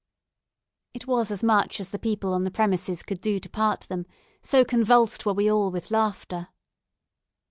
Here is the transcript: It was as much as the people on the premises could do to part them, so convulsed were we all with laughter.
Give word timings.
It 0.95 1.05
was 1.05 1.29
as 1.29 1.43
much 1.43 1.79
as 1.79 1.91
the 1.91 1.99
people 1.99 2.33
on 2.33 2.43
the 2.43 2.49
premises 2.49 3.03
could 3.03 3.21
do 3.21 3.39
to 3.39 3.47
part 3.51 3.81
them, 3.81 4.07
so 4.41 4.65
convulsed 4.65 5.27
were 5.27 5.33
we 5.33 5.47
all 5.47 5.69
with 5.69 5.91
laughter. 5.91 6.47